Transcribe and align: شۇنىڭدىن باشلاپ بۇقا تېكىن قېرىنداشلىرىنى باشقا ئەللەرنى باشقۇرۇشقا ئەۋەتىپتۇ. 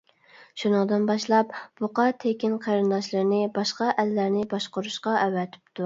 شۇنىڭدىن 0.61 1.05
باشلاپ 1.09 1.53
بۇقا 1.83 2.07
تېكىن 2.25 2.57
قېرىنداشلىرىنى 2.65 3.45
باشقا 3.61 3.95
ئەللەرنى 4.05 4.51
باشقۇرۇشقا 4.59 5.19
ئەۋەتىپتۇ. 5.25 5.77